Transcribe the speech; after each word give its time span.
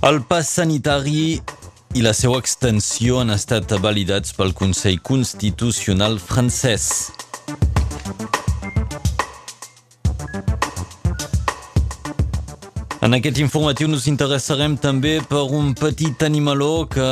El 0.00 0.20
pas 0.22 0.46
sanitari 0.46 1.40
i 1.98 2.02
la 2.04 2.12
seva 2.14 2.36
extensió 2.38 3.16
han 3.18 3.32
estat 3.34 3.72
validats 3.82 4.30
pel 4.36 4.52
Consell 4.54 5.00
Constitucional 5.02 6.20
francès. 6.22 6.84
En 13.02 13.16
aquest 13.18 13.42
informatiu 13.42 13.90
nos 13.90 14.06
interessarem 14.06 14.76
també 14.78 15.16
per 15.26 15.42
un 15.58 15.74
petit 15.74 16.22
animaló 16.22 16.86
que 16.86 17.08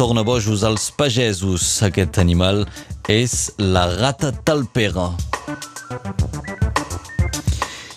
torna 0.00 0.24
bojos 0.24 0.64
als 0.64 0.88
pagesos. 0.96 1.82
Aquest 1.84 2.16
animal 2.24 2.64
és 3.04 3.50
la 3.58 3.84
rata 3.98 4.32
talpera. 4.32 5.10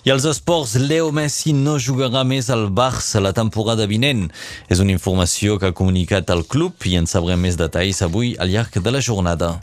I 0.06 0.12
als 0.12 0.26
esports, 0.28 0.74
Leo 0.76 1.14
Messi 1.16 1.54
no 1.56 1.78
jugarà 1.80 2.26
més 2.28 2.50
al 2.52 2.66
Barça 2.76 3.22
la 3.24 3.32
temporada 3.32 3.86
vinent. 3.88 4.26
És 4.68 4.82
una 4.84 4.92
informació 4.92 5.56
que 5.56 5.72
ha 5.72 5.78
comunicat 5.80 6.34
el 6.36 6.44
club 6.44 6.90
i 6.92 6.98
en 7.00 7.08
sabrem 7.08 7.40
més 7.40 7.56
detalls 7.56 8.04
avui 8.04 8.34
al 8.36 8.52
llarg 8.52 8.76
de 8.84 8.92
la 8.92 9.00
jornada. 9.00 9.54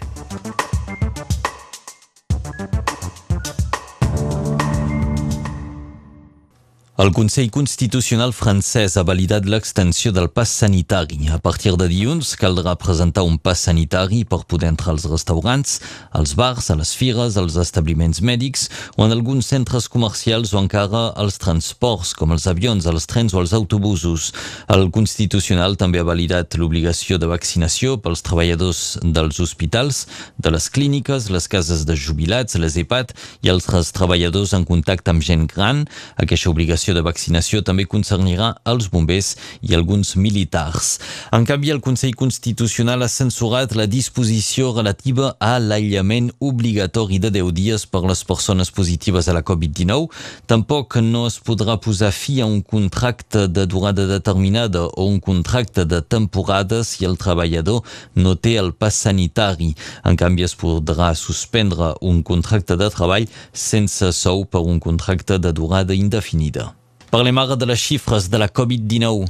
El 7.01 7.15
Consell 7.17 7.49
Constitucional 7.49 8.35
francès 8.37 8.99
ha 9.01 9.03
validat 9.09 9.47
l'extensió 9.49 10.11
del 10.13 10.27
pas 10.29 10.51
sanitari. 10.53 11.31
A 11.33 11.39
partir 11.41 11.71
de 11.81 11.87
dilluns 11.89 12.35
caldrà 12.37 12.75
presentar 12.77 13.23
un 13.25 13.39
pas 13.41 13.63
sanitari 13.65 14.19
per 14.29 14.43
poder 14.45 14.69
entrar 14.69 14.93
als 14.93 15.07
restaurants, 15.09 15.79
als 16.13 16.35
bars, 16.37 16.69
a 16.69 16.77
les 16.77 16.93
fires, 16.93 17.39
als 17.41 17.57
establiments 17.57 18.21
mèdics 18.21 18.67
o 18.99 19.07
en 19.07 19.15
alguns 19.17 19.49
centres 19.49 19.89
comercials 19.89 20.53
o 20.53 20.61
encara 20.61 21.07
als 21.17 21.41
transports, 21.41 22.11
com 22.13 22.35
els 22.37 22.45
avions, 22.53 22.85
els 22.85 23.09
trens 23.09 23.33
o 23.33 23.41
els 23.41 23.57
autobusos. 23.57 24.35
El 24.69 24.91
Constitucional 24.93 25.79
també 25.81 26.05
ha 26.05 26.11
validat 26.11 26.59
l'obligació 26.61 27.17
de 27.17 27.33
vaccinació 27.33 27.97
pels 27.97 28.21
treballadors 28.29 28.99
dels 29.01 29.41
hospitals, 29.41 30.05
de 30.37 30.53
les 30.53 30.69
clíniques, 30.69 31.31
les 31.33 31.49
cases 31.49 31.89
de 31.89 31.97
jubilats, 31.97 32.61
les 32.61 32.77
EPAT 32.77 33.17
i 33.41 33.49
altres 33.49 33.97
treballadors 33.97 34.53
en 34.53 34.69
contacte 34.69 35.17
amb 35.17 35.25
gent 35.25 35.49
gran. 35.49 35.87
Aquesta 36.21 36.53
obligació 36.53 36.90
de 36.97 37.03
vaccinació 37.05 37.61
també 37.67 37.87
concernirà 37.89 38.53
els 38.71 38.89
bombers 38.93 39.35
i 39.63 39.75
alguns 39.77 40.15
militars. 40.17 40.99
En 41.33 41.45
canvi, 41.49 41.71
el 41.75 41.83
Consell 41.85 42.15
Constitucional 42.19 43.03
ha 43.03 43.09
censurat 43.09 43.75
la 43.79 43.87
disposició 43.91 44.73
relativa 44.77 45.35
a 45.41 45.59
l'aïllament 45.59 46.31
obligatori 46.41 47.21
de 47.23 47.31
10 47.39 47.53
dies 47.57 47.87
per 47.87 48.03
les 48.07 48.25
persones 48.25 48.71
positives 48.71 49.29
a 49.29 49.37
la 49.37 49.45
Covid-19. 49.47 50.09
Tampoc 50.51 50.99
no 51.05 51.27
es 51.29 51.39
podrà 51.43 51.77
posar 51.83 52.13
fi 52.15 52.41
a 52.41 52.49
un 52.49 52.63
contracte 52.63 53.47
de 53.49 53.67
durada 53.67 54.07
determinada 54.07 54.87
o 54.87 55.07
un 55.07 55.21
contracte 55.21 55.85
de 55.85 56.03
temporada 56.03 56.83
si 56.85 57.05
el 57.05 57.19
treballador 57.19 57.85
no 58.15 58.35
té 58.37 58.57
el 58.61 58.73
pas 58.73 58.95
sanitari. 59.07 59.75
En 60.05 60.17
canvi, 60.17 60.47
es 60.49 60.57
podrà 60.57 61.13
suspendre 61.15 61.95
un 62.01 62.23
contracte 62.23 62.77
de 62.77 62.91
treball 62.91 63.31
sense 63.53 64.13
sou 64.17 64.45
per 64.45 64.65
un 64.67 64.81
contracte 64.81 65.39
de 65.39 65.53
durada 65.53 65.95
indefinida. 65.95 66.80
Parlem 67.11 67.39
ara 67.43 67.57
de 67.59 67.67
les 67.67 67.81
xifres 67.83 68.29
de 68.31 68.39
la 68.39 68.47
Covid-19. 68.47 69.27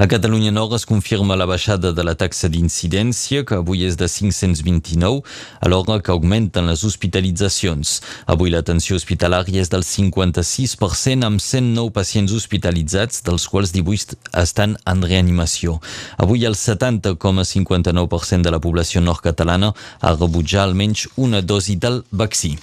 A 0.00 0.06
Catalunya 0.08 0.50
Nord 0.50 0.72
es 0.72 0.86
confirma 0.88 1.36
la 1.36 1.44
baixada 1.44 1.92
de 1.92 2.02
la 2.02 2.14
taxa 2.16 2.48
d'incidència, 2.48 3.44
que 3.44 3.58
avui 3.60 3.84
és 3.84 3.98
de 4.00 4.08
529, 4.08 5.20
alhora 5.60 6.00
que 6.00 6.10
augmenten 6.16 6.64
les 6.66 6.80
hospitalitzacions. 6.88 8.00
Avui 8.24 8.56
l'atenció 8.56 8.96
hospitalària 8.96 9.60
és 9.60 9.68
del 9.68 9.84
56%, 9.84 11.28
amb 11.28 11.44
109 11.44 11.92
pacients 11.92 12.32
hospitalitzats, 12.32 13.20
dels 13.28 13.44
quals 13.52 13.76
18 13.76 14.16
estan 14.40 14.78
en 14.88 15.04
reanimació. 15.04 15.76
Avui 16.16 16.48
el 16.48 16.56
70,59% 16.56 18.48
de 18.48 18.56
la 18.56 18.64
població 18.64 19.04
nord-catalana 19.04 19.74
ha 20.00 20.16
rebutjat 20.16 20.70
almenys 20.70 21.10
una 21.20 21.44
dosi 21.44 21.76
del 21.76 22.00
vaccí. 22.10 22.56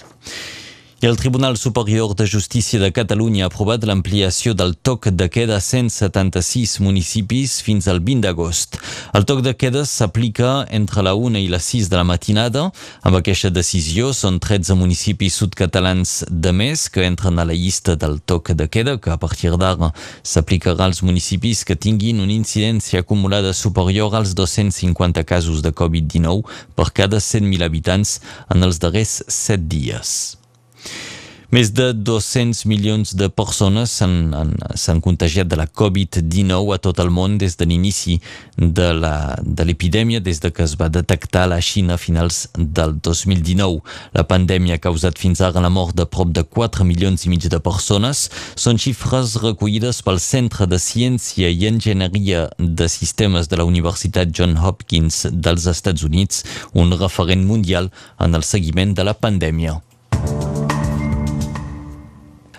El 1.02 1.16
Tribunal 1.16 1.56
Superior 1.56 2.14
de 2.14 2.26
Justícia 2.26 2.78
de 2.78 2.92
Catalunya 2.92 3.46
ha 3.46 3.48
aprovat 3.48 3.86
l'ampliació 3.88 4.52
del 4.52 4.74
toc 4.76 5.06
de 5.08 5.30
queda 5.32 5.56
a 5.56 5.60
176 5.64 6.74
municipis 6.84 7.54
fins 7.64 7.86
al 7.88 8.02
20 8.04 8.26
d'agost. 8.26 8.76
El 9.16 9.24
toc 9.24 9.40
de 9.40 9.54
queda 9.56 9.86
s'aplica 9.88 10.66
entre 10.68 11.00
la 11.00 11.14
1 11.16 11.40
i 11.40 11.46
les 11.48 11.64
6 11.72 11.88
de 11.88 11.96
la 11.96 12.04
matinada. 12.04 12.66
Amb 13.00 13.16
aquesta 13.16 13.48
decisió 13.48 14.10
són 14.12 14.36
13 14.44 14.76
municipis 14.76 15.38
sudcatalans 15.40 16.26
de 16.28 16.52
més 16.52 16.90
que 16.92 17.06
entren 17.08 17.40
a 17.40 17.46
la 17.48 17.56
llista 17.56 17.96
del 17.96 18.20
toc 18.20 18.52
de 18.52 18.68
queda, 18.68 18.98
que 19.00 19.08
a 19.08 19.16
partir 19.16 19.56
d'ara 19.56 19.94
s'aplicarà 20.20 20.84
als 20.84 21.00
municipis 21.00 21.64
que 21.64 21.78
tinguin 21.80 22.20
una 22.20 22.36
incidència 22.36 23.00
acumulada 23.00 23.54
superior 23.54 24.12
als 24.20 24.36
250 24.36 25.24
casos 25.24 25.64
de 25.64 25.72
Covid-19 25.72 26.44
per 26.76 26.92
cada 26.92 27.24
100.000 27.24 27.64
habitants 27.64 28.20
en 28.52 28.68
els 28.68 28.84
darrers 28.84 29.22
7 29.28 29.64
dies. 29.64 30.39
Més 31.50 31.72
de 31.74 31.88
200 31.90 32.60
milions 32.70 33.10
de 33.18 33.26
persones 33.26 33.90
s'han 33.98 35.00
contagiat 35.02 35.48
de 35.50 35.56
la 35.58 35.64
Covid-19 35.66 36.76
a 36.76 36.78
tot 36.78 37.00
el 37.02 37.10
món 37.10 37.40
des 37.42 37.58
de 37.58 37.66
l'inici 37.66 38.20
de 38.54 38.86
l'epidèmia, 39.66 40.20
des 40.22 40.38
de 40.38 40.52
que 40.54 40.62
es 40.62 40.76
va 40.78 40.86
detectar 40.94 41.48
a 41.48 41.50
la 41.50 41.58
Xina 41.58 41.96
a 41.98 41.98
finals 41.98 42.44
del 42.54 42.94
2019. 43.02 43.82
La 44.14 44.22
pandèmia 44.30 44.78
ha 44.78 44.84
causat 44.86 45.18
fins 45.18 45.42
ara 45.42 45.58
la 45.66 45.72
mort 45.74 45.98
de 45.98 46.06
prop 46.06 46.30
de 46.30 46.46
4 46.46 46.86
milions 46.86 47.26
i 47.26 47.34
mig 47.34 47.50
de 47.50 47.58
persones. 47.58 48.28
Són 48.54 48.78
xifres 48.78 49.34
recollides 49.42 50.04
pel 50.06 50.22
Centre 50.22 50.70
de 50.70 50.78
Ciència 50.78 51.50
i 51.50 51.66
Enginyeria 51.66 52.46
de 52.62 52.86
Sistemes 52.86 53.50
de 53.50 53.58
la 53.58 53.66
Universitat 53.66 54.30
John 54.30 54.54
Hopkins 54.54 55.24
dels 55.32 55.66
Estats 55.66 56.06
Units, 56.06 56.44
un 56.78 56.94
referent 56.94 57.42
mundial 57.42 57.90
en 58.22 58.38
el 58.38 58.46
seguiment 58.46 58.94
de 58.94 59.10
la 59.10 59.18
pandèmia. 59.18 59.80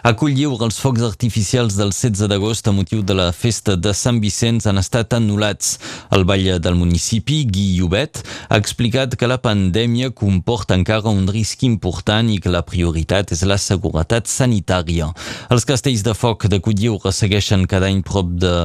Acolliu 0.01 0.56
els 0.66 0.79
focs 0.81 1.03
artificials 1.06 1.75
del 1.78 1.91
16 1.94 2.25
d'agost 2.31 2.66
a 2.66 2.72
motiu 2.73 3.03
de 3.06 3.13
la 3.13 3.28
festa 3.38 3.75
de 3.78 3.91
Sant 3.94 4.17
Vicenç 4.23 4.66
han 4.66 4.81
estat 4.81 5.13
anul·lats. 5.13 5.75
El 6.17 6.25
ball 6.25 6.47
del 6.57 6.79
municipi, 6.79 7.44
Guy 7.45 7.75
Llobet, 7.78 8.23
ha 8.50 8.57
explicat 8.57 9.13
que 9.13 9.29
la 9.29 9.38
pandèmia 9.38 10.09
comporta 10.09 10.73
encara 10.73 11.13
un 11.13 11.29
risc 11.29 11.61
important 11.69 12.34
i 12.34 12.40
que 12.41 12.50
la 12.50 12.63
prioritat 12.66 13.35
és 13.35 13.45
la 13.45 13.59
seguretat 13.61 14.25
sanitària. 14.25 15.11
Els 15.53 15.69
castells 15.69 16.01
de 16.01 16.17
foc 16.17 16.50
de 16.50 16.57
Colliu 16.66 16.97
ressegueixen 17.06 17.69
cada 17.69 17.91
any 17.94 18.01
prop 18.01 18.34
de... 18.41 18.56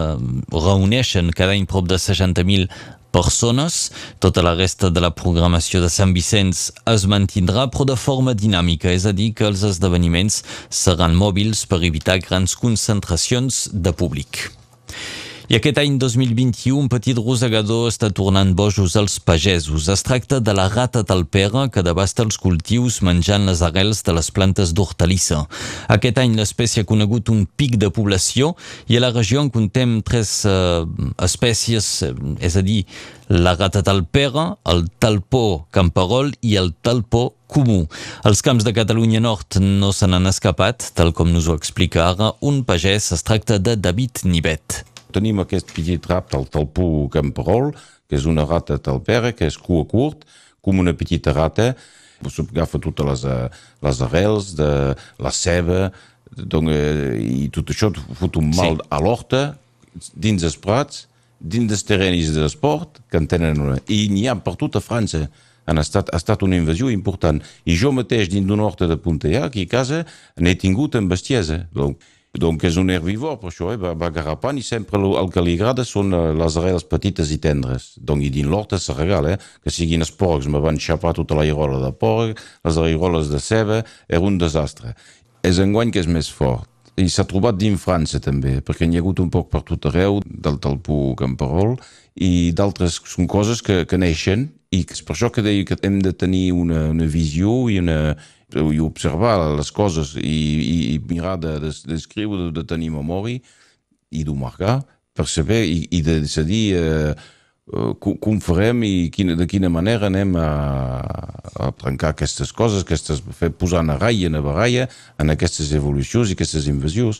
reuneixen 0.56 1.34
cada 1.36 1.52
any 1.52 1.68
prop 1.68 1.84
de 1.92 2.00
60.000 2.00 2.70
persones. 3.16 3.78
Tota 4.20 4.44
la 4.44 4.54
resta 4.58 4.90
de 4.92 5.02
la 5.04 5.12
programació 5.22 5.80
de 5.84 5.90
Sant 5.92 6.12
Vicenç 6.16 6.68
es 6.92 7.08
mantindrà, 7.08 7.66
però 7.72 7.88
de 7.88 7.96
forma 8.00 8.36
dinàmica, 8.36 8.92
és 8.92 9.08
a 9.08 9.14
dir, 9.16 9.32
que 9.36 9.48
els 9.48 9.64
esdeveniments 9.70 10.42
seran 10.82 11.16
mòbils 11.16 11.64
per 11.70 11.82
evitar 11.88 12.20
grans 12.28 12.58
concentracions 12.60 13.66
de 13.72 13.96
públic. 13.96 14.46
I 15.46 15.54
aquest 15.60 15.76
any 15.78 15.94
2021 16.02 16.74
un 16.74 16.88
petit 16.90 17.14
rosegador 17.14 17.84
està 17.86 18.08
tornant 18.10 18.48
bojos 18.58 18.96
als 18.98 19.20
pagesos. 19.22 19.84
Es 19.86 20.00
tracta 20.02 20.40
de 20.42 20.50
la 20.58 20.64
rata 20.66 21.04
talpera 21.06 21.68
que 21.70 21.84
devasta 21.86 22.24
els 22.26 22.40
cultius 22.42 22.96
menjant 23.06 23.46
les 23.46 23.62
arrels 23.62 24.02
de 24.02 24.16
les 24.16 24.30
plantes 24.34 24.72
d'hortalissa. 24.74 25.44
Aquest 25.86 26.18
any 26.18 26.34
l'espècie 26.34 26.82
ha 26.82 26.88
conegut 26.88 27.30
un 27.30 27.44
pic 27.46 27.76
de 27.78 27.92
població 27.94 28.56
i 28.90 28.98
a 28.98 29.04
la 29.04 29.12
regió 29.14 29.44
en 29.44 29.52
contem 29.54 30.00
tres 30.02 30.32
uh, 30.50 30.82
espècies, 31.22 31.92
és 32.42 32.58
a 32.58 32.64
dir, 32.66 32.80
la 33.30 33.54
rata 33.54 33.84
talpera, 33.86 34.48
el 34.66 34.88
talpó 34.98 35.68
camperol 35.70 36.34
i 36.42 36.56
el 36.58 36.72
talpó 36.82 37.36
comú. 37.46 37.84
Els 38.26 38.42
camps 38.42 38.66
de 38.66 38.74
Catalunya 38.74 39.22
Nord 39.22 39.60
no 39.62 39.94
se 39.94 40.10
n'han 40.10 40.26
escapat, 40.26 40.90
tal 40.98 41.14
com 41.14 41.30
nos 41.30 41.46
ho 41.46 41.54
explica 41.54 42.08
ara 42.10 42.34
un 42.42 42.64
pagès. 42.66 43.12
Es 43.14 43.22
tracta 43.22 43.62
de 43.62 43.78
David 43.78 44.26
Nibet 44.26 44.82
tenim 45.16 45.42
aquest 45.42 45.72
petit 45.74 46.10
rap 46.10 46.30
del 46.34 46.46
talpú 46.52 47.08
camperol, 47.12 47.72
que 48.06 48.18
és 48.18 48.26
una 48.28 48.46
rata 48.46 48.78
talpera, 48.78 49.32
que 49.34 49.48
és 49.48 49.56
cua 49.58 49.86
curt, 49.88 50.26
com 50.62 50.82
una 50.82 50.94
petita 50.94 51.34
rata, 51.34 51.72
agafa 52.22 52.80
totes 52.82 53.06
les, 53.06 53.24
eh, 53.24 53.48
les 53.82 54.02
arrels 54.02 54.54
de 54.58 54.70
la 55.18 55.32
ceba, 55.32 55.90
donc, 56.36 56.68
eh, 56.68 57.16
i 57.20 57.48
tot 57.52 57.70
això 57.70 57.92
fot 58.18 58.36
un 58.36 58.50
mal 58.54 58.80
sí. 58.80 58.88
a 58.90 59.00
l'horta, 59.00 59.42
dins 60.14 60.42
els 60.42 60.56
prats, 60.56 61.06
dins 61.40 61.68
dels 61.68 61.84
terrenis 61.84 62.32
d'esport, 62.34 63.00
que 63.10 63.20
en 63.20 63.28
tenen 63.30 63.60
una... 63.60 63.76
I 63.88 64.08
n'hi 64.12 64.26
ha 64.28 64.36
per 64.40 64.56
tota 64.56 64.80
França. 64.80 65.26
Han 65.66 65.80
estat, 65.82 66.10
ha 66.12 66.20
estat 66.20 66.42
una 66.46 66.56
invasió 66.56 66.90
important. 66.92 67.40
I 67.66 67.76
jo 67.78 67.92
mateix, 67.92 68.28
dins 68.30 68.46
d'una 68.46 68.66
horta 68.66 68.86
de 68.86 68.96
Punteà, 68.96 69.46
aquí 69.46 69.66
a 69.66 69.70
casa, 69.70 70.04
n'he 70.38 70.54
tingut 70.58 70.96
amb 70.96 71.10
bestiesa. 71.10 71.64
Donc, 71.74 72.00
donc 72.40 72.64
és 72.64 72.76
un 72.80 72.90
herbívor, 72.92 73.38
per 73.40 73.50
això, 73.50 73.72
eh? 73.72 74.10
garrapant 74.14 74.58
i 74.58 74.64
sempre 74.64 75.00
el, 75.00 75.30
que 75.32 75.42
li 75.44 75.56
agrada 75.58 75.84
són 75.86 76.14
eh, 76.14 76.22
les 76.36 76.56
arrels 76.60 76.86
petites 76.88 77.32
i 77.34 77.38
tendres. 77.42 77.92
Donc, 77.96 78.24
i 78.24 78.30
dins 78.32 78.48
l'horta 78.50 78.78
se 78.82 78.94
regala, 78.96 79.34
eh? 79.34 79.40
que 79.62 79.72
siguin 79.74 80.04
els 80.04 80.12
porcs, 80.12 80.48
me 80.50 80.62
van 80.62 80.80
xapar 80.80 81.14
tota 81.16 81.38
la 81.38 81.46
irola 81.48 81.80
de 81.82 81.92
porc, 81.96 82.40
les 82.66 82.80
airoles 82.82 83.30
de 83.32 83.42
ceba, 83.42 83.82
era 84.08 84.24
un 84.24 84.38
desastre. 84.38 84.94
És 85.46 85.60
enguany 85.62 85.92
que 85.94 86.02
és 86.02 86.10
més 86.10 86.30
fort. 86.32 86.68
i 86.96 87.10
s'ha 87.12 87.26
trobat 87.28 87.58
dins 87.60 87.76
França 87.76 88.16
també, 88.24 88.62
perquè 88.64 88.86
n'hi 88.88 88.96
ha 88.96 89.02
hagut 89.02 89.18
un 89.20 89.28
poc 89.28 89.50
per 89.52 89.60
tot 89.68 89.84
arreu, 89.90 90.22
del 90.24 90.56
talpú 90.64 91.12
camperol, 91.20 91.74
i 92.16 92.52
d'altres 92.56 92.96
són 93.04 93.26
coses 93.28 93.60
que, 93.60 93.82
que 93.84 93.98
neixen, 94.00 94.46
i 94.72 94.80
és 94.80 95.02
per 95.04 95.12
això 95.12 95.28
que 95.28 95.44
deia 95.44 95.66
que 95.68 95.76
hem 95.84 96.00
de 96.00 96.14
tenir 96.16 96.54
una, 96.56 96.86
una 96.94 97.04
visió 97.04 97.66
i, 97.68 97.76
una, 97.84 98.16
i 98.54 98.80
observar 98.80 99.38
les 99.58 99.70
coses 99.74 100.14
i, 100.20 100.20
i, 100.22 100.76
i 100.94 100.98
mirar 101.08 101.36
d'escriure, 101.42 102.46
de, 102.46 102.50
de, 102.50 102.60
de 102.60 102.66
tenir 102.68 102.92
memòria 102.94 103.40
i 104.14 104.22
d'ho 104.24 104.36
marcar 104.38 104.80
per 105.16 105.26
saber 105.26 105.64
i, 105.66 105.80
i 105.98 106.02
de 106.06 106.20
decidir 106.22 106.66
eh, 106.78 107.16
Eh, 107.66 107.94
com 107.98 108.36
farem 108.38 108.84
i 108.86 109.08
quina, 109.10 109.34
de 109.34 109.46
quina 109.50 109.66
manera 109.66 110.06
anem 110.06 110.36
a, 110.38 110.50
a 111.58 111.70
trencar 111.74 112.12
aquestes 112.12 112.52
coses, 112.54 112.84
aquestes, 112.84 113.18
fer, 113.34 113.50
posar 113.50 113.82
a 113.82 113.96
ratlla, 113.98 114.30
a 114.38 114.42
baralla 114.44 114.84
en 115.18 115.34
aquestes 115.34 115.72
evolucions 115.74 116.30
i 116.30 116.36
aquestes 116.38 116.68
invasions. 116.70 117.18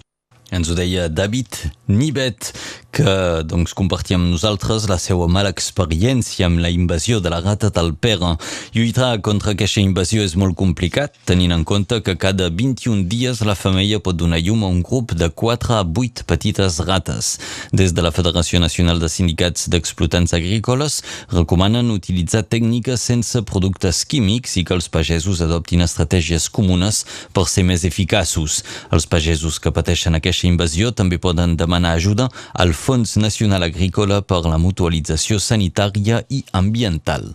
Ens 0.54 0.68
ho 0.70 0.74
deia 0.78 1.08
David 1.08 1.56
Nibet, 1.90 2.52
que 2.96 3.42
doncs, 3.44 3.74
compartia 3.76 4.16
amb 4.16 4.30
nosaltres 4.30 4.86
la 4.88 4.96
seva 4.96 5.26
mala 5.28 5.50
experiència 5.52 6.46
amb 6.46 6.62
la 6.62 6.70
invasió 6.72 7.18
de 7.20 7.28
la 7.32 7.42
rata 7.42 7.68
del 7.74 7.90
Pere. 7.92 8.36
Lluitar 8.72 9.10
contra 9.26 9.52
aquesta 9.52 9.82
invasió 9.82 10.22
és 10.24 10.36
molt 10.38 10.56
complicat, 10.56 11.12
tenint 11.28 11.52
en 11.52 11.64
compte 11.68 11.98
que 12.06 12.14
cada 12.16 12.48
21 12.48 13.04
dies 13.10 13.42
la 13.44 13.56
femella 13.58 13.98
pot 14.00 14.16
donar 14.16 14.38
llum 14.40 14.62
a 14.64 14.70
un 14.70 14.80
grup 14.86 15.12
de 15.18 15.28
4 15.28 15.74
a 15.76 15.82
8 15.82 16.24
petites 16.30 16.78
rates. 16.86 17.32
Des 17.72 17.92
de 17.92 18.06
la 18.06 18.14
Federació 18.14 18.62
Nacional 18.62 19.02
de 19.02 19.10
Sindicats 19.12 19.68
d'Explotants 19.68 20.32
Agrícoles 20.38 21.02
recomanen 21.34 21.92
utilitzar 21.92 22.46
tècniques 22.46 23.02
sense 23.02 23.42
productes 23.50 24.04
químics 24.06 24.56
i 24.56 24.64
que 24.64 24.78
els 24.78 24.88
pagesos 24.88 25.42
adoptin 25.44 25.84
estratègies 25.84 26.48
comunes 26.48 27.04
per 27.34 27.44
ser 27.50 27.66
més 27.66 27.84
eficaços. 27.84 28.62
Els 28.94 29.10
pagesos 29.10 29.60
que 29.60 29.74
pateixen 29.74 30.16
aquesta 30.16 30.35
invasió 30.44 30.92
també 30.92 31.16
poden 31.16 31.56
demanar 31.56 31.96
ajuda 31.96 32.28
al 32.52 32.76
Fons 32.76 33.16
Nacional 33.16 33.64
Agrícola 33.64 34.20
per 34.20 34.44
la 34.44 34.60
Mutualització 34.60 35.40
Sanitària 35.40 36.20
i 36.28 36.44
Ambiental. 36.52 37.32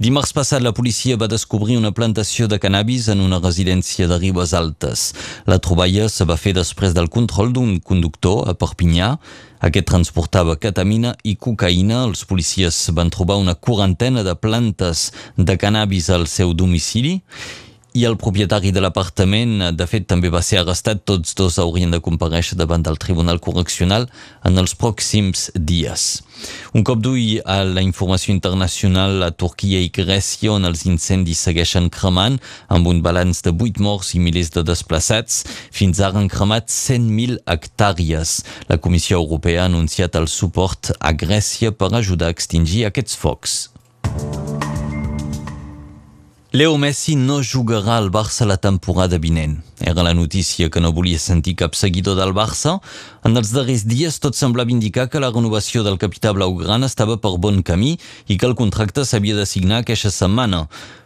Dimarts 0.00 0.32
passat, 0.32 0.62
la 0.64 0.72
policia 0.72 1.18
va 1.20 1.26
descobrir 1.28 1.76
una 1.76 1.92
plantació 1.92 2.46
de 2.48 2.56
cannabis 2.56 3.10
en 3.12 3.20
una 3.20 3.36
residència 3.36 4.06
de 4.08 4.16
Ribes 4.16 4.54
Altes. 4.56 5.02
La 5.44 5.58
troballa 5.60 6.06
se 6.08 6.24
va 6.24 6.38
fer 6.40 6.54
després 6.56 6.96
del 6.96 7.10
control 7.12 7.52
d'un 7.52 7.74
conductor 7.84 8.48
a 8.48 8.54
Perpinyà. 8.56 9.10
Aquest 9.60 9.90
transportava 9.92 10.56
ketamina 10.56 11.12
i 11.20 11.36
cocaïna. 11.36 12.06
Els 12.08 12.24
policies 12.24 12.86
van 12.96 13.12
trobar 13.12 13.36
una 13.44 13.52
quarantena 13.52 14.24
de 14.24 14.32
plantes 14.40 15.10
de 15.36 15.58
cannabis 15.60 16.08
al 16.08 16.24
seu 16.32 16.56
domicili 16.56 17.18
i 17.92 18.04
el 18.06 18.16
propietari 18.20 18.70
de 18.70 18.80
l'apartament, 18.82 19.70
de 19.74 19.86
fet, 19.90 20.06
també 20.06 20.30
va 20.30 20.42
ser 20.46 20.60
arrestat. 20.60 21.02
Tots 21.08 21.34
dos 21.38 21.58
haurien 21.58 21.90
de 21.90 22.00
compareixer 22.02 22.58
davant 22.58 22.84
del 22.86 22.98
Tribunal 23.02 23.40
Correccional 23.42 24.06
en 24.46 24.58
els 24.62 24.76
pròxims 24.78 25.48
dies. 25.54 26.04
Un 26.72 26.84
cop 26.86 27.00
d'ull 27.02 27.40
a 27.44 27.58
la 27.66 27.82
informació 27.82 28.32
internacional 28.32 29.24
a 29.26 29.32
Turquia 29.34 29.80
i 29.82 29.90
Grècia, 29.92 30.52
on 30.54 30.68
els 30.68 30.86
incendis 30.86 31.42
segueixen 31.42 31.90
cremant, 31.90 32.38
amb 32.68 32.86
un 32.86 33.02
balanç 33.02 33.42
de 33.46 33.52
8 33.52 33.82
morts 33.82 34.14
i 34.14 34.22
milers 34.22 34.52
de 34.54 34.64
desplaçats. 34.66 35.42
Fins 35.74 36.00
ara 36.00 36.22
han 36.22 36.30
cremat 36.30 36.70
100.000 36.70 37.42
hectàrees. 37.50 38.38
La 38.70 38.78
Comissió 38.78 39.18
Europea 39.18 39.64
ha 39.64 39.72
anunciat 39.72 40.16
el 40.16 40.30
suport 40.30 40.94
a 41.00 41.12
Grècia 41.12 41.74
per 41.74 41.92
ajudar 41.92 42.30
a 42.30 42.38
extingir 42.38 42.86
aquests 42.86 43.18
focs. 43.18 43.60
Leo 46.52 46.76
Messi 46.82 47.12
no 47.14 47.36
jugarà 47.46 47.94
al 47.94 48.08
Barça 48.10 48.42
la 48.42 48.56
temporada 48.58 49.20
vinent. 49.22 49.52
Era 49.78 50.02
la 50.02 50.14
notícia 50.18 50.66
que 50.68 50.80
no 50.82 50.90
volia 50.90 51.20
sentir 51.22 51.54
cap 51.54 51.76
seguidor 51.78 52.16
del 52.18 52.32
Barça. 52.34 52.80
En 53.22 53.38
els 53.38 53.52
darrers 53.54 53.84
dies 53.86 54.18
tot 54.18 54.34
semblava 54.34 54.74
indicar 54.74 55.06
que 55.06 55.22
la 55.22 55.30
renovació 55.30 55.84
del 55.86 56.00
capità 56.02 56.32
blaugrana 56.34 56.90
estava 56.90 57.20
per 57.22 57.36
bon 57.38 57.62
camí 57.62 57.92
i 58.26 58.34
que 58.34 58.50
el 58.50 58.58
contracte 58.58 59.04
s'havia 59.06 59.38
de 59.38 59.46
signar 59.46 59.84
aquesta 59.84 60.10
setmana. 60.10 60.64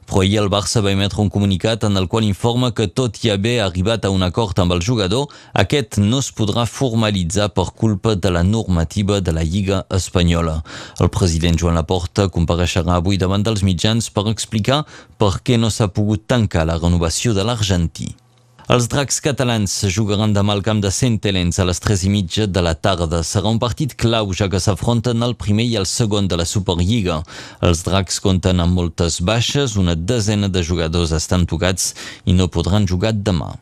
Però 0.09 0.23
ahir 0.23 0.39
el 0.43 0.51
Barça 0.53 0.83
va 0.85 0.93
emetre 0.93 1.23
un 1.23 1.31
comunicat 1.33 1.85
en 1.89 1.97
el 1.97 2.09
qual 2.09 2.27
informa 2.27 2.73
que 2.77 2.89
tot 2.89 3.21
i 3.25 3.31
haver 3.33 3.59
arribat 3.65 4.05
a 4.05 4.13
un 4.15 4.23
acord 4.23 4.59
amb 4.59 4.77
el 4.77 4.83
jugador, 4.85 5.29
aquest 5.53 5.99
no 5.99 6.21
es 6.25 6.33
podrà 6.33 6.67
formalitzar 6.71 7.51
per 7.55 7.71
culpa 7.73 8.15
de 8.17 8.33
la 8.35 8.43
normativa 8.43 9.21
de 9.21 9.33
la 9.33 9.45
Lliga 9.45 9.85
Espanyola. 9.91 10.63
El 11.01 11.13
president 11.15 11.61
Joan 11.61 11.81
Laporta 11.81 12.29
compareixerà 12.29 12.99
avui 12.99 13.21
davant 13.21 13.45
dels 13.45 13.65
mitjans 13.67 14.11
per 14.11 14.29
explicar 14.33 14.85
per 15.19 15.37
què 15.45 15.61
no 15.61 15.71
s'ha 15.71 15.93
pogut 15.93 16.29
tancar 16.29 16.69
la 16.69 16.81
renovació 16.81 17.35
de 17.35 17.45
l'argentí. 17.45 18.15
Els 18.65 18.87
dracs 18.89 19.19
catalans 19.21 19.73
jugaran 19.93 20.33
demà 20.33 20.55
al 20.57 20.63
camp 20.65 20.79
de 20.81 20.89
Helens 20.89 21.59
a 21.59 21.67
les 21.69 21.81
3 21.85 22.05
i 22.07 22.09
mitja 22.09 22.47
de 22.47 22.63
la 22.65 22.73
tarda. 22.75 23.21
Serà 23.21 23.51
un 23.53 23.59
partit 23.61 23.93
clau, 23.95 24.33
ja 24.33 24.49
que 24.49 24.59
s'afronten 24.59 25.23
el 25.23 25.35
primer 25.35 25.67
i 25.69 25.77
el 25.77 25.85
segon 25.85 26.29
de 26.29 26.37
la 26.41 26.47
Superliga. 26.49 27.23
Els 27.61 27.85
dracs 27.85 28.21
compten 28.25 28.61
amb 28.65 28.73
moltes 28.73 29.21
baixes, 29.21 29.77
una 29.77 29.95
desena 29.95 30.49
de 30.49 30.65
jugadors 30.65 31.13
estan 31.13 31.45
tocats 31.45 31.93
i 32.25 32.33
no 32.33 32.49
podran 32.49 32.89
jugar 32.89 33.13
demà. 33.13 33.53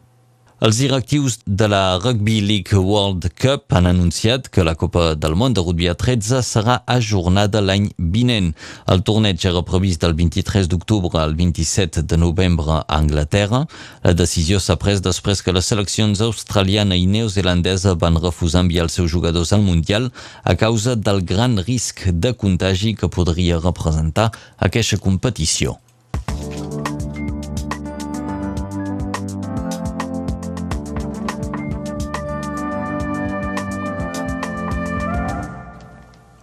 Els 0.62 0.78
directius 0.78 1.40
de 1.44 1.66
la 1.66 1.98
Rugby 1.98 2.36
League 2.40 2.78
World 2.78 3.24
Cup 3.34 3.74
han 3.74 3.88
anunciat 3.90 4.46
que 4.46 4.62
la 4.62 4.76
Copa 4.78 5.16
del 5.18 5.34
Món 5.34 5.56
de 5.58 5.64
Rugby 5.64 5.88
a 5.90 5.96
13 5.98 6.38
serà 6.46 6.76
ajornada 6.86 7.58
l'any 7.58 7.88
vinent. 7.98 8.52
El 8.86 9.02
torneig 9.02 9.42
era 9.50 9.64
previst 9.66 10.06
del 10.06 10.14
23 10.14 10.70
d'octubre 10.70 11.18
al 11.18 11.34
27 11.34 12.06
de 12.06 12.20
novembre 12.22 12.78
a 12.78 12.86
Anglaterra. 13.00 13.64
La 14.06 14.14
decisió 14.14 14.62
s'ha 14.62 14.78
pres 14.78 15.02
després 15.02 15.42
que 15.42 15.58
les 15.58 15.66
seleccions 15.66 16.22
australiana 16.22 16.94
i 16.94 17.10
neozelandesa 17.10 17.98
van 17.98 18.22
refusar 18.22 18.62
enviar 18.62 18.86
els 18.86 19.00
seus 19.00 19.10
jugadors 19.10 19.50
al 19.50 19.66
Mundial 19.66 20.12
a 20.44 20.54
causa 20.54 20.94
del 20.94 21.24
gran 21.26 21.58
risc 21.66 22.06
de 22.06 22.38
contagi 22.38 22.94
que 22.94 23.10
podria 23.10 23.58
representar 23.58 24.30
aquesta 24.62 25.02
competició. 25.02 25.80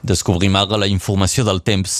Descobrim 0.10 0.56
ara 0.58 0.78
la 0.82 0.88
informació 0.90 1.44
del 1.46 1.60
temps. 1.62 2.00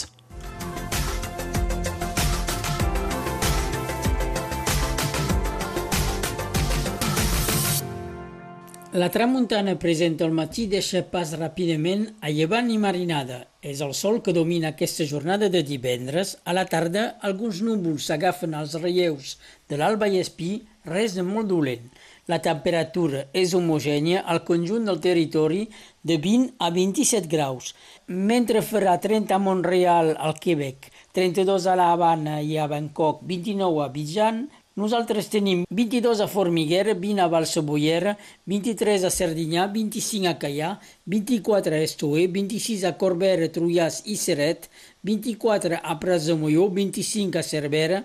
La 9.00 9.12
tramuntana 9.14 9.76
presenta 9.78 10.26
el 10.26 10.34
matí 10.34 10.66
deixa 10.72 11.04
pas 11.14 11.36
ràpidament 11.38 12.08
a 12.26 12.34
llevant 12.34 12.74
i 12.74 12.80
marinada. 12.82 13.44
És 13.62 13.84
el 13.86 13.94
sol 13.94 14.18
que 14.26 14.34
domina 14.34 14.74
aquesta 14.74 15.06
jornada 15.06 15.52
de 15.54 15.62
divendres. 15.62 16.40
A 16.50 16.56
la 16.58 16.66
tarda, 16.66 17.12
alguns 17.22 17.62
núvols 17.62 18.10
s'agafen 18.10 18.58
als 18.58 18.74
relleus 18.82 19.38
de 19.70 19.78
l'Alba 19.78 20.10
i 20.10 20.18
Espí, 20.18 20.64
res 20.90 21.14
de 21.14 21.22
molt 21.22 21.54
dolent. 21.54 21.86
La 22.30 22.38
temperatura 22.46 23.24
és 23.34 23.56
homogènia 23.58 24.20
al 24.34 24.44
conjunt 24.46 24.84
del 24.86 25.00
territori 25.02 25.64
de 26.10 26.18
20 26.18 26.56
a 26.58 26.72
27 26.74 27.30
graus, 27.30 27.76
mentre 28.08 28.64
farà 28.66 28.96
30 28.98 29.36
a 29.36 29.38
Montreal, 29.38 30.16
al 30.18 30.40
Quebec, 30.42 30.90
32 31.14 31.68
a 31.70 31.76
La 31.78 31.92
Habana 31.94 32.40
i 32.42 32.58
a 32.58 32.66
Bangkok, 32.72 33.22
29 33.30 33.84
a 33.84 33.90
Bijan, 33.94 34.40
nosaltres 34.80 35.30
tenim 35.30 35.66
22 35.70 36.24
a 36.26 36.28
Formiguera, 36.32 36.96
20 36.98 37.22
a 37.22 37.28
Balsaboyera, 37.30 38.16
23 38.50 39.06
a 39.06 39.14
Serdinyà, 39.14 39.68
25 39.76 40.32
a 40.32 40.34
Caià, 40.42 40.72
24 41.06 41.78
a 41.78 41.84
Estoé, 41.86 42.26
26 42.40 42.88
a 42.90 42.96
Corbera, 42.98 43.52
Trullàs 43.54 44.02
i 44.10 44.18
Seret, 44.18 44.66
24 45.06 45.78
a 45.78 46.00
Prasemolló, 46.02 46.72
25 46.74 47.38
a 47.38 47.46
Cervera, 47.46 48.02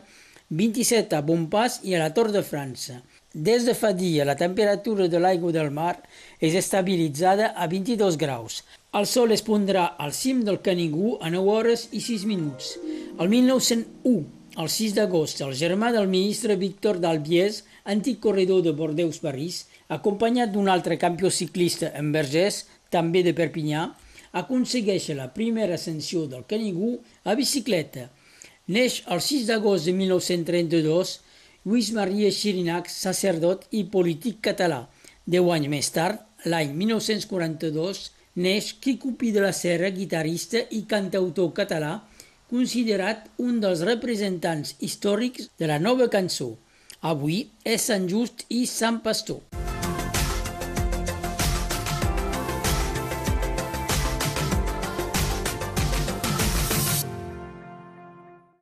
27 0.52 1.16
a 1.16 1.24
Bonpas 1.24 1.80
i 1.88 1.96
a 1.96 2.04
la 2.04 2.12
Tor 2.12 2.34
de 2.36 2.44
França. 2.44 3.00
Des 3.34 3.64
de 3.66 3.72
fa 3.74 3.90
dia, 3.92 4.22
la 4.24 4.36
temperatura 4.38 5.08
de 5.10 5.18
l'aigua 5.18 5.50
del 5.50 5.72
mar 5.74 5.96
és 6.38 6.54
estabilitzada 6.54 7.48
a 7.58 7.66
22 7.66 8.14
graus. 8.16 8.60
El 8.94 9.08
sol 9.10 9.34
es 9.34 9.42
pondrà 9.42 9.88
al 9.98 10.14
cim 10.14 10.44
del 10.46 10.60
Canigú 10.62 11.16
a 11.20 11.32
9 11.34 11.50
hores 11.50 11.88
i 11.90 12.00
6 12.04 12.26
minuts. 12.30 12.76
El 13.18 13.32
1901, 13.32 14.22
el 14.54 14.70
6 14.70 14.94
d'agost, 14.94 15.42
el 15.42 15.50
germà 15.58 15.90
del 15.90 16.06
ministre 16.06 16.54
Víctor 16.54 17.02
d'Albiès, 17.02 17.64
antic 17.90 18.22
corredor 18.22 18.62
de 18.62 18.70
Bordeus-París, 18.70 19.64
acompanyat 19.88 20.54
d'un 20.54 20.70
altre 20.70 20.94
campió 20.94 21.26
ciclista 21.26 21.90
en 21.98 22.14
Vergès, 22.14 22.68
també 22.86 23.26
de 23.26 23.34
Perpinyà, 23.34 23.88
aconsegueix 24.30 25.10
la 25.18 25.32
primera 25.34 25.74
ascensió 25.74 26.28
del 26.30 26.46
Canigú 26.46 27.00
a 27.24 27.34
bicicleta. 27.34 28.12
Neix 28.70 29.02
el 29.10 29.18
6 29.18 29.50
d'agost 29.50 29.90
de 29.90 29.98
1932 29.98 31.18
Lluís 31.64 31.94
Maria 31.96 32.28
Xirinac, 32.28 32.90
sacerdot 32.92 33.62
i 33.72 33.86
polític 33.88 34.42
català. 34.44 34.82
Deu 35.24 35.48
anys 35.54 35.70
més 35.72 35.88
tard, 35.94 36.20
l'any 36.44 36.74
1942, 36.76 38.02
neix 38.44 38.74
Quico 38.84 39.14
Pi 39.16 39.32
de 39.32 39.40
la 39.46 39.54
Serra, 39.56 39.88
guitarrista 39.88 40.60
i 40.76 40.82
cantautor 40.90 41.54
català, 41.56 41.94
considerat 42.52 43.30
un 43.40 43.64
dels 43.64 43.80
representants 43.88 44.76
històrics 44.84 45.48
de 45.56 45.72
la 45.72 45.80
nova 45.80 46.12
cançó. 46.12 46.52
Avui 47.00 47.46
és 47.64 47.88
Sant 47.88 48.10
Just 48.12 48.44
i 48.52 48.66
Sant 48.68 49.00
Pastor. 49.00 49.63